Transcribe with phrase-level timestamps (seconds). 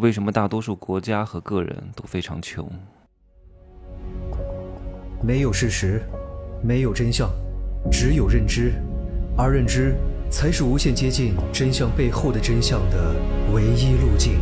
[0.00, 2.66] 为什么大多数国家和个人都非常穷？
[5.22, 6.02] 没有事实，
[6.62, 7.30] 没有真相，
[7.92, 8.72] 只有认知，
[9.36, 9.94] 而认知
[10.30, 13.14] 才是无限接近真相背后的真相的
[13.52, 14.40] 唯一路径。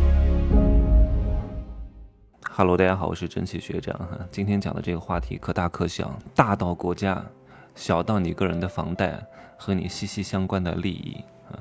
[2.49, 4.17] Hello，大家好，我是蒸汽学长哈。
[4.31, 7.21] 今天讲的这个话题可大可小，大到国家，
[7.75, 9.21] 小到你个人的房贷
[9.57, 11.21] 和你息息相关的利益
[11.51, 11.59] 啊。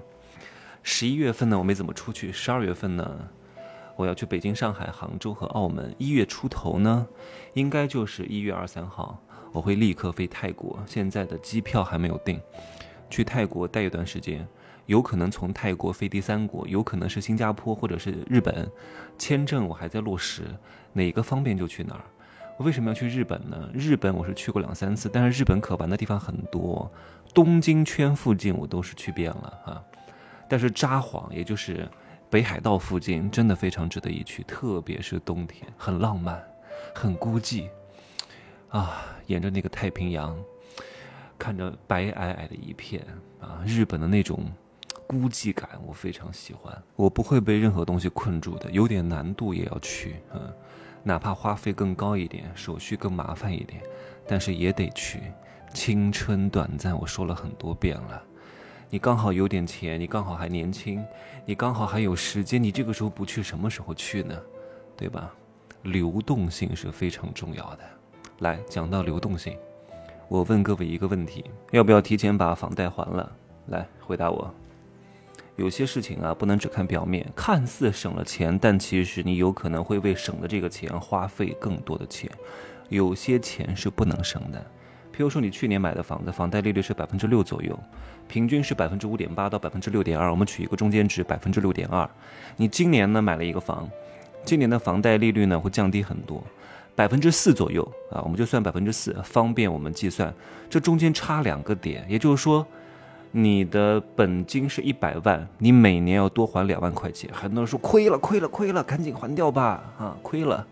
[0.85, 3.29] 十一月份呢，我没怎么出去；十二月份呢，
[3.99, 5.93] 我要去北京、上海、杭州和澳门。
[5.98, 7.05] 一月出头呢，
[7.55, 10.79] 应该就是一月二三号，我会立刻飞泰国。
[10.87, 12.41] 现在的机票还没有定，
[13.11, 14.47] 去泰国待一段时间。
[14.87, 18.71] 有可能从泰国飞第三国，有可能是新加坡或者是日本，
[19.19, 20.45] 签证我还在落实，
[20.93, 22.05] 哪个方便就去哪儿。
[22.57, 23.69] 我为什么要去日本呢？
[23.74, 26.88] 日本我是去过两三次，但是日本可玩的地方很多，
[27.35, 29.83] 东京圈附近我都是去遍了啊。
[30.49, 31.87] 但是札幌，也就是
[32.30, 36.42] 北海道附近，真的非常值得一去，特别是冬天，很浪漫，
[36.95, 37.68] 很孤寂
[38.68, 40.37] 啊，沿着那个太平洋，
[41.38, 43.04] 看着白皑皑的一片
[43.40, 44.45] 啊，日本的那种。
[45.07, 46.82] 孤寂感，我非常喜欢。
[46.95, 50.52] 我不会被任何东西困住的，有点难度也要去，嗯，
[51.02, 53.80] 哪怕花费更高一点，手续更麻烦一点，
[54.26, 55.23] 但是也得去。
[55.73, 58.23] 青春短暂，我说了很多遍了。
[58.91, 61.05] 你刚好有点钱，你刚好还年轻，
[61.45, 64.34] 你刚好还有时间，你这个时候不去，什么时候去呢？
[64.97, 65.31] 对吧？
[65.83, 67.81] 流动性是非常重要的。
[68.39, 69.55] 来讲到流动性，
[70.27, 73.31] 我问各位一个问题：要不要提前把房贷还了？
[73.66, 74.53] 来回答我。
[75.56, 82.31] 有些事情啊，不能只看表面，看似省了钱，但其实你有可能会为省的这个钱花费更多的钱。
[82.89, 84.65] 有些钱是不能省的，
[85.19, 87.77] 譬如说你去年买的房子，房贷利率是百分之六左右，
[88.28, 92.09] 平均是百分之五点八到百分之六点二，我们取一个中间值，百分之六点二。
[92.56, 93.88] 你今年呢买了一个房，
[94.44, 96.41] 今年的房贷利率呢会降低很多，
[96.94, 100.33] 百分之四左右啊，我们就算百分之四，方便我们计算。
[100.71, 102.65] 这中间差两个点，也就是说。
[103.31, 107.28] 你的本金是一百万，你每年要多还两万块钱。
[107.31, 109.82] 很多人说亏了，亏了，亏了，赶紧还掉吧！
[109.98, 110.66] 啊，亏了，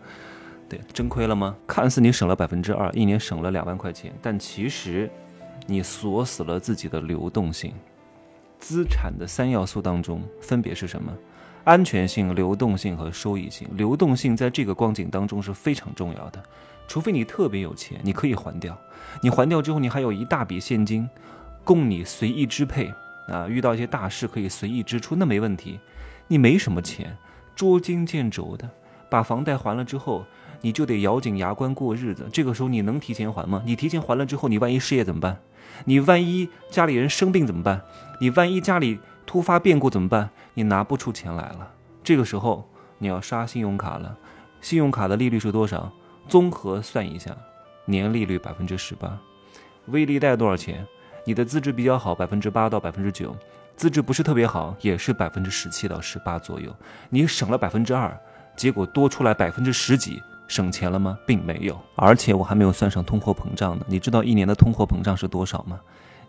[0.69, 1.55] 对，真亏了吗？
[1.65, 5.09] 看似你省了百分之二，一年省了两万块钱，但其实
[5.65, 7.73] 你锁死了自己的流动性。
[8.59, 11.11] 资产的三要素当中分别是什么？
[11.63, 13.67] 安全性、流动性和收益性。
[13.73, 16.41] 流动性在这个光景当中是非常重要的，
[16.87, 18.77] 除非你特别有钱，你可以还掉。
[19.21, 21.07] 你还掉之后，你还有一大笔现金。
[21.63, 22.93] 供你随意支配
[23.27, 25.77] 啊，遇到一些大事可以随意支出，那没问题。
[26.29, 27.17] 你没什么钱，
[27.53, 28.69] 捉襟见肘的，
[29.09, 30.25] 把房贷还了之后，
[30.61, 32.27] 你就得咬紧牙关过日子。
[32.31, 33.61] 这个时候你能提前还吗？
[33.65, 35.39] 你提前还了之后，你万一失业怎么办？
[35.85, 37.81] 你万一家里人生病怎么办？
[38.19, 40.29] 你万一家里突发变故怎么办？
[40.53, 41.71] 你拿不出钱来了。
[42.03, 44.17] 这个时候你要刷信用卡了，
[44.61, 45.91] 信用卡的利率是多少？
[46.27, 47.35] 综合算一下，
[47.85, 49.17] 年利率百分之十八，
[49.87, 50.85] 微利贷多少钱？
[51.25, 53.29] 你的资质比较好，百分之八到百分之九；
[53.75, 56.73] 资质不是特别好，也是百分之十七到十八左右。
[57.09, 58.17] 你省了百分之二，
[58.55, 61.17] 结果多出来百分之十几，省钱了吗？
[61.25, 63.85] 并没有，而且我还没有算上通货膨胀呢。
[63.87, 65.79] 你知道一年的通货膨胀是多少吗？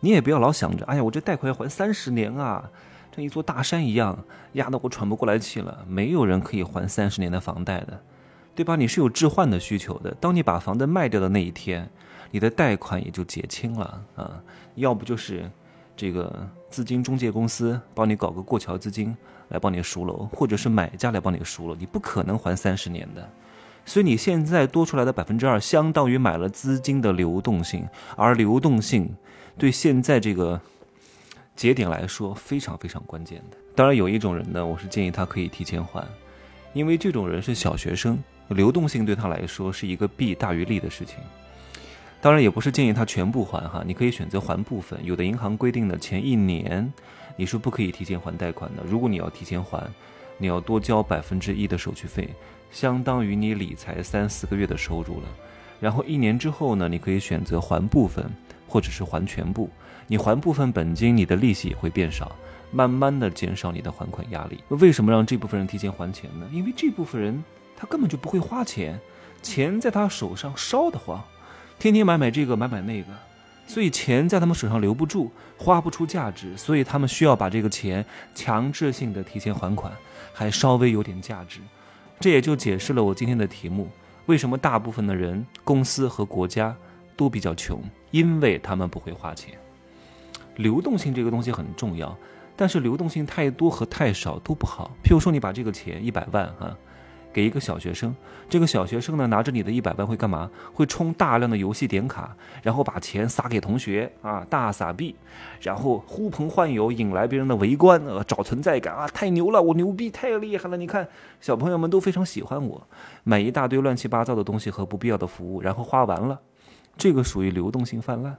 [0.01, 2.69] 你也不要老想着，哎呀，我这贷款要还三十年啊，
[3.15, 4.19] 像一座大山一样
[4.53, 5.85] 压得我喘不过来气了。
[5.87, 8.01] 没有人可以还三十年的房贷的，
[8.55, 8.77] 对吧？
[8.77, 10.15] 你是有置换的需求的。
[10.21, 11.89] 当你把房子卖掉的那一天。
[12.31, 14.39] 你的贷款也就结清了啊，
[14.75, 15.51] 要不就是
[15.97, 19.17] 这个资金中介公司帮你搞个过桥资金
[19.49, 23.27] 来帮你赎楼，或者是买家来帮你赎楼，你不可能还三十年的。
[23.89, 29.17] 所以你现在多出来的百分之二，相当于买了资金的流动性，而流动性
[29.57, 30.61] 对现在这个
[31.57, 33.57] 节点来说非常非常关键的。
[33.75, 36.07] 当然有一种人呢，我是建议他可以提前还，
[36.75, 41.17] 因为这种人是小学生，流动性对他来说是一个弊大于利的事情。
[42.21, 45.03] 当然也不是建议他全部还哈，你可以选择还部分。
[45.03, 46.93] 有的银行规定的前一年
[47.37, 48.83] 你是不可以提前还贷款的。
[48.85, 49.83] 如果你要提前还，
[50.39, 52.35] 你要多交百分之一的手续费，
[52.71, 55.29] 相当于你理财三四个月的收入了。
[55.79, 58.25] 然后一年之后呢，你可以选择还部分，
[58.67, 59.69] 或者是还全部。
[60.07, 62.35] 你还部分本金，你的利息也会变少，
[62.71, 64.59] 慢慢的减少你的还款压力。
[64.69, 66.49] 为什么让这部分人提前还钱呢？
[66.51, 67.45] 因为这部分人
[67.77, 68.99] 他根本就不会花钱，
[69.43, 71.23] 钱在他手上烧得慌。
[71.79, 73.09] 天天买买这个买买那个，
[73.69, 78.05] 所以钱在他们手上留不住，花不出价值，所以他们需要把这个钱
[78.35, 79.93] 强制性的提前还款，
[80.33, 81.61] 还稍微有点价值。
[82.19, 83.89] 这也就解释了我今天的题目：
[84.25, 86.75] 为什么大部分的人、公司和国家
[87.15, 87.81] 都比较穷？
[88.11, 89.55] 因为他们不会花钱。
[90.57, 92.17] 流动性这个东西很重要，
[92.57, 94.91] 但是流动性太多和太少都不好。
[95.05, 96.75] 譬如说，你把这个钱一百万哈，
[97.39, 98.13] 给一个小学生，
[98.49, 100.51] 这个小学生呢拿着你的一百万会干嘛？
[100.75, 105.15] 会充大量的游戏点卡，然后把钱撒给同学啊，大撒币，
[105.61, 110.77] 然后呼朋唤友，引来别人的围观，呃，找存在感啊，太牛了，我牛逼，太厉害了！
[110.77, 111.07] 你看
[111.41, 112.85] 小朋友们都非常喜欢我，
[113.23, 116.41] 买一大堆乱七八糟的东西和不必要的服务，然后花完了，
[116.97, 118.37] 这个属于流动性泛滥。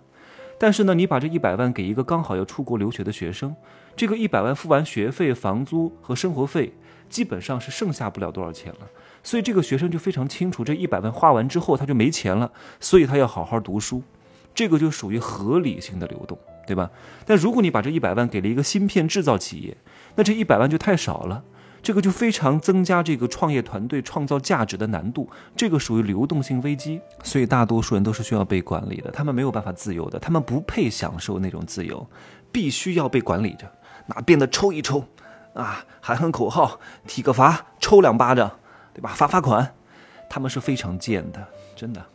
[0.59, 3.55] 但是呢，你把这一百万给一个刚好要出国留学的学生，
[3.95, 6.73] 这个一百万付完学费、房租和生活费。
[7.09, 8.87] 基本上是剩下不了多少钱了，
[9.23, 14.03] 所以这个学生就非常清楚，这一百万花完之后他就没钱了，所以他要好好读书，
[14.53, 16.91] 这个就属于合理性的流动，对吧？
[17.25, 19.75] 但如果你把这一百万给了一个芯片制造企业，
[20.17, 21.43] 那这一百万就太少了，
[21.81, 32.05] 这个就非常增加这个创业团队创造价值的难度，这个属于流动性危机，所以大多数人都是需要被管理的，他们没有办法自由的，他们不配享受那种自由，
[32.51, 33.71] 必须要被管理着，
[34.07, 35.05] 那变得抽一抽。
[35.55, 38.59] 啊，喊喊口号，体个罚，抽两巴掌，
[38.93, 39.11] 对吧？
[39.15, 39.73] 罚罚款，
[40.29, 42.05] 他们是非常贱的，真的。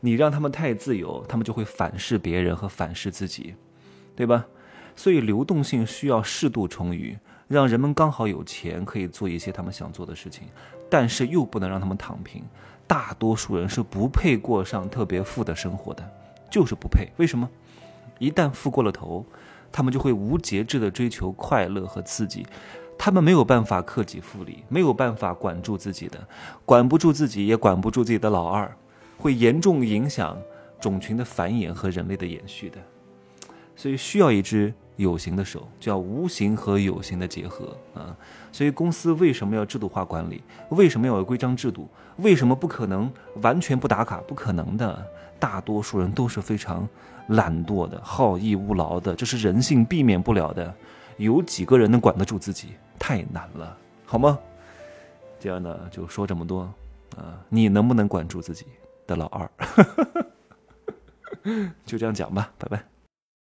[0.00, 3.54] 你让他们太自由，他们就会反噬别人和反噬自己，
[4.14, 4.44] 对吧？
[4.94, 7.18] 所以流动性需要适度充裕，
[7.48, 10.48] 让人们刚好有钱可以做一些他们想做的事情，
[10.90, 12.42] 但是又不能让他们躺平。
[12.86, 16.08] 大多数人是不配过上特别富的生活的，
[16.50, 17.08] 就是不配。
[17.16, 17.48] 为什么？
[18.18, 19.24] 一旦富过了头。
[19.76, 22.46] 他们就会无节制地追求快乐和刺激，
[22.96, 26.28] 他们没有办法克己复礼，没有办法管住自己的，
[26.64, 28.72] 管不住自己，也管不住自己的老二，
[29.18, 30.38] 会严重影响
[30.78, 32.78] 种群的繁衍和人类的延续的。
[33.74, 38.16] 所以需要一只有形的手，叫无形和有形的结合啊。
[38.52, 40.42] 所以公司为什么要制度化管理？
[40.70, 41.88] 为什么要有规章制度？
[42.18, 43.12] 为什么不可能
[43.42, 44.18] 完全不打卡？
[44.26, 45.06] 不可能的，
[45.38, 46.88] 大多数人都是非常。
[47.28, 50.74] 懒惰的、好逸恶劳的，这是人性避免不了的。
[51.16, 52.74] 有几个人能管得住自己？
[52.98, 53.74] 太难了，
[54.04, 54.38] 好吗？
[55.40, 56.70] 这样呢，就说这么多
[57.16, 57.40] 啊。
[57.48, 58.66] 你能不能管住自己
[59.06, 59.50] 的老二？
[61.86, 62.93] 就这样讲吧，拜拜。